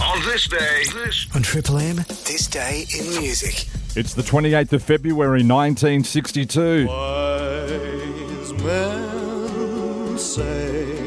[0.00, 3.66] On this day, this On Triple M, this day in music.
[3.94, 6.86] It's the 28th of February 1962.
[6.86, 10.98] Wise men say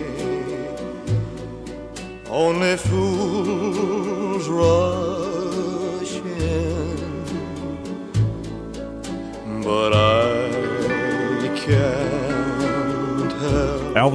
[2.29, 3.84] only fools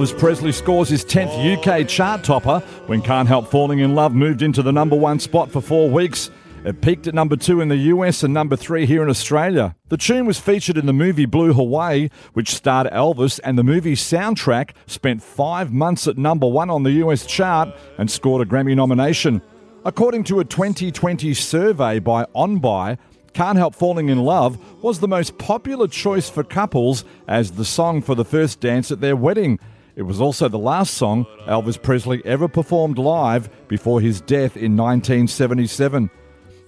[0.01, 2.57] Elvis Presley scores his 10th UK chart topper
[2.87, 6.31] when Can't Help Falling in Love moved into the number one spot for four weeks.
[6.65, 9.75] It peaked at number two in the US and number three here in Australia.
[9.89, 14.01] The tune was featured in the movie Blue Hawaii, which starred Elvis, and the movie's
[14.01, 18.75] soundtrack spent five months at number one on the US chart and scored a Grammy
[18.75, 19.39] nomination.
[19.85, 22.97] According to a 2020 survey by OnBuy,
[23.33, 28.01] Can't Help Falling in Love was the most popular choice for couples as the song
[28.01, 29.59] for the first dance at their wedding.
[29.95, 34.77] It was also the last song Elvis Presley ever performed live before his death in
[34.77, 36.09] 1977.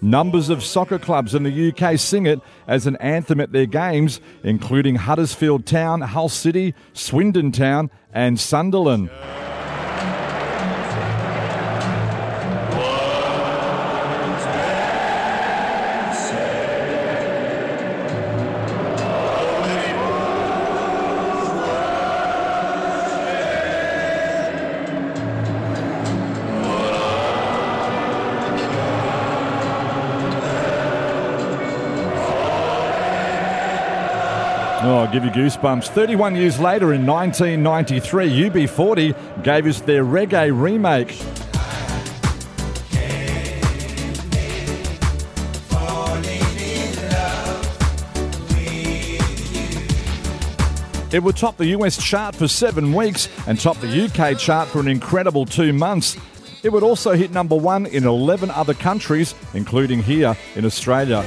[0.02, 4.20] Numbers of soccer clubs in the UK sing it as an anthem at their games,
[4.44, 9.10] including Huddersfield Town, Hull City, Swindon Town, and Sunderland.
[34.86, 35.88] Oh, I'll give you goosebumps.
[35.88, 41.18] 31 years later, in 1993, UB40 gave us their reggae remake.
[51.14, 54.82] It would top the US chart for seven weeks and top the UK chart for
[54.82, 56.18] an incredible two months.
[56.62, 61.24] It would also hit number one in 11 other countries, including here in Australia.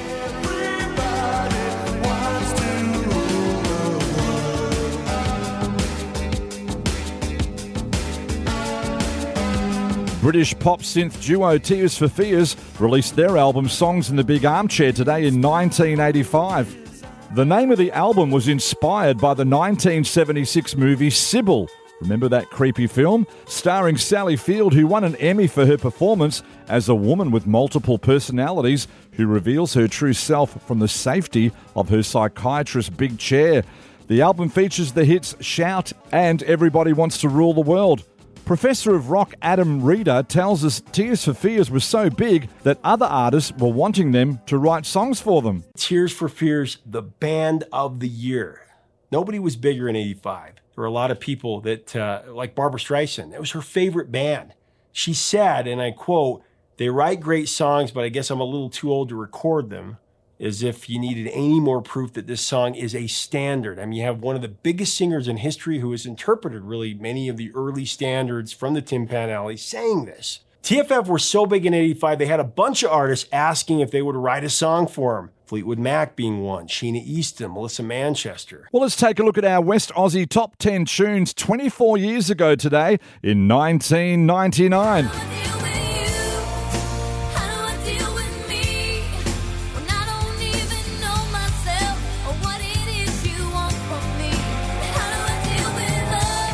[10.26, 14.90] British pop synth duo Tears for Fears released their album Songs in the Big Armchair
[14.90, 17.36] today in 1985.
[17.36, 21.68] The name of the album was inspired by the 1976 movie Sybil.
[22.00, 23.24] Remember that creepy film?
[23.46, 27.96] Starring Sally Field, who won an Emmy for her performance as a woman with multiple
[27.96, 33.62] personalities who reveals her true self from the safety of her psychiatrist's big chair.
[34.08, 38.02] The album features the hits Shout and Everybody Wants to Rule the World.
[38.46, 43.04] Professor of rock Adam Reader tells us Tears for Fears was so big that other
[43.04, 45.64] artists were wanting them to write songs for them.
[45.76, 48.60] Tears for Fears, the band of the year.
[49.10, 50.54] Nobody was bigger in 85.
[50.54, 54.12] There were a lot of people that, uh, like Barbra Streisand, it was her favorite
[54.12, 54.54] band.
[54.92, 56.44] She said, and I quote,
[56.76, 59.98] they write great songs, but I guess I'm a little too old to record them.
[60.38, 63.78] As if you needed any more proof that this song is a standard.
[63.78, 66.92] I mean, you have one of the biggest singers in history who has interpreted really
[66.92, 70.40] many of the early standards from the Tin Pan Alley saying this.
[70.62, 74.02] TFF were so big in 85, they had a bunch of artists asking if they
[74.02, 75.30] would write a song for them.
[75.46, 78.68] Fleetwood Mac being one, Sheena Easton, Melissa Manchester.
[78.72, 82.56] Well, let's take a look at our West Aussie top 10 tunes 24 years ago
[82.56, 85.45] today in 1999.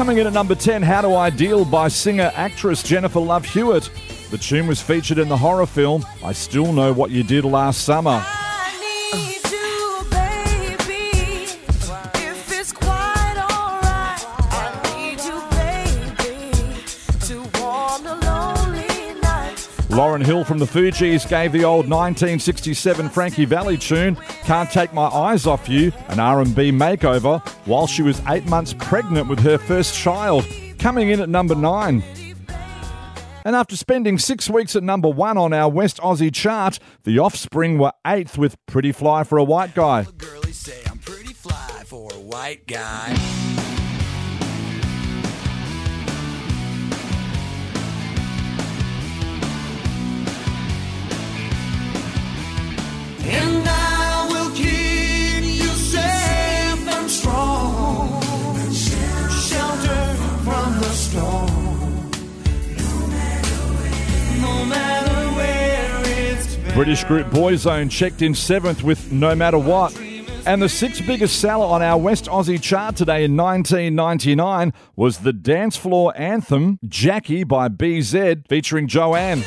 [0.03, 3.89] Coming in at number 10, How Do I Deal by singer actress Jennifer Love Hewitt.
[4.33, 7.85] The tune was featured in the horror film I Still Know What You Did Last
[7.85, 8.21] Summer.
[20.03, 25.05] Lauryn Hill from the Fugees gave the old 1967 Frankie Valli tune "Can't Take My
[25.05, 29.95] Eyes Off You" an R&B makeover while she was eight months pregnant with her first
[29.95, 30.45] child,
[30.81, 32.03] coming in at number nine.
[33.45, 37.79] And after spending six weeks at number one on our West Aussie chart, the Offspring
[37.79, 40.05] were eighth with "Pretty Fly for a White Guy."
[66.75, 69.95] British group Boyzone checked in seventh with No Matter What.
[70.47, 75.35] And the sixth biggest seller on our West Aussie chart today in 1999 was the
[75.35, 79.43] dance floor anthem Jackie by BZ featuring Joanne.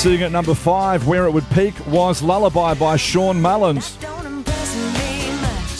[0.00, 3.96] Sitting at number five, where it would peak, was Lullaby by Shawn Mullins.
[3.96, 5.76] Don't impress me much.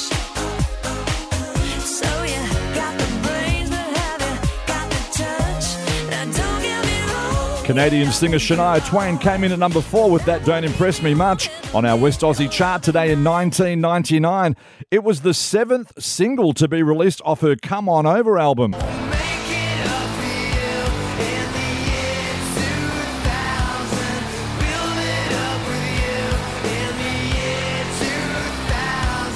[1.80, 4.36] So you got the brains, but have you
[4.66, 6.10] got the touch?
[6.10, 7.64] Now don't get me wrong.
[7.64, 11.48] Canadian singer Shania Twain came in at number four with that Don't Impress Me Much
[11.72, 14.54] on our West Aussie chart today in 1999.
[14.90, 18.74] It was the seventh single to be released off her Come On Over album.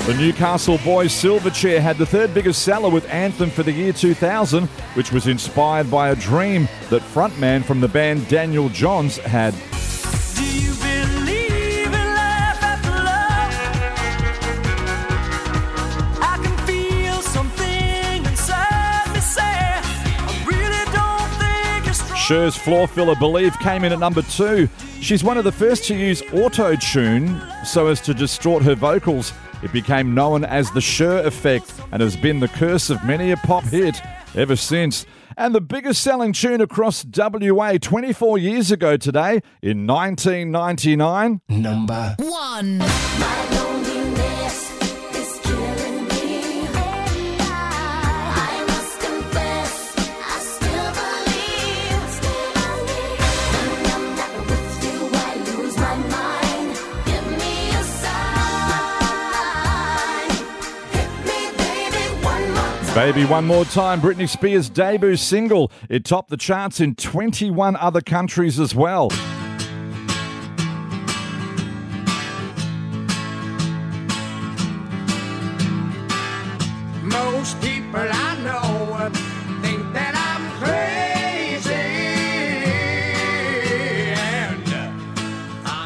[0.06, 4.66] The Newcastle boys Silverchair had the third biggest seller with Anthem for the year 2000,
[4.96, 9.54] which was inspired by a dream that frontman from the band Daniel Johns had.
[10.34, 13.54] Do you believe in life after love?
[16.20, 22.18] I can feel something inside me say, I really don't think you're strong.
[22.18, 24.68] Cher's floor filler Believe came in at number two.
[25.00, 29.32] She's one of the first to use auto tune so as to distort her vocals.
[29.64, 33.38] It became known as the Cher effect and has been the curse of many a
[33.38, 33.98] pop hit
[34.34, 35.06] ever since.
[35.38, 41.40] And the biggest selling tune across WA 24 years ago today in 1999.
[41.48, 43.63] Number One.
[62.94, 65.72] Baby One More Time, Britney Spears' debut single.
[65.90, 69.08] It topped the charts in 21 other countries as well.
[77.02, 79.10] Most people I know
[79.60, 81.74] think that I'm crazy.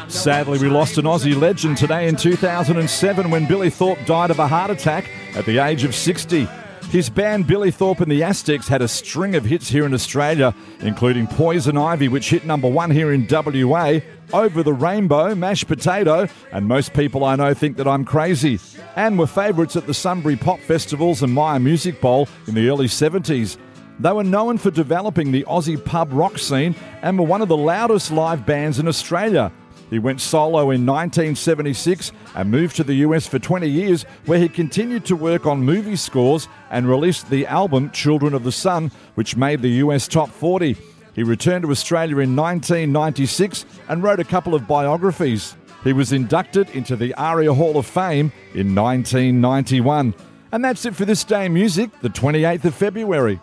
[0.05, 4.37] And Sadly, we lost an Aussie legend today in 2007 when Billy Thorpe died of
[4.37, 6.47] a heart attack at the age of 60.
[6.89, 10.55] His band Billy Thorpe and the Aztecs had a string of hits here in Australia,
[10.79, 13.99] including Poison Ivy, which hit number one here in WA,
[14.33, 18.59] Over the Rainbow, Mashed Potato, and most people I know think that I'm crazy,
[18.95, 22.87] and were favourites at the Sunbury Pop Festivals and Myer Music Bowl in the early
[22.87, 23.57] 70s.
[23.99, 27.57] They were known for developing the Aussie pub rock scene and were one of the
[27.57, 29.51] loudest live bands in Australia.
[29.89, 34.47] He went solo in 1976 and moved to the US for 20 years, where he
[34.47, 39.35] continued to work on movie scores and released the album Children of the Sun, which
[39.35, 40.77] made the US top 40.
[41.13, 45.55] He returned to Australia in 1996 and wrote a couple of biographies.
[45.83, 50.13] He was inducted into the ARIA Hall of Fame in 1991.
[50.51, 53.37] And that's it for this day in music, the 28th of February.